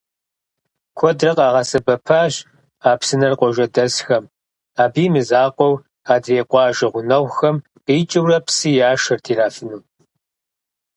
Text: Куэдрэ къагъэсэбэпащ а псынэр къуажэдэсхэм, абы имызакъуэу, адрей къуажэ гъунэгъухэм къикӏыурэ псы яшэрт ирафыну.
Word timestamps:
Куэдрэ 0.97 1.31
къагъэсэбэпащ 1.37 2.33
а 2.89 2.91
псынэр 2.99 3.33
къуажэдэсхэм, 3.39 4.23
абы 4.83 5.01
имызакъуэу, 5.07 5.81
адрей 6.13 6.43
къуажэ 6.49 6.87
гъунэгъухэм 6.93 7.55
къикӏыурэ 7.85 8.37
псы 8.45 8.69
яшэрт 8.91 9.25
ирафыну. 9.31 9.81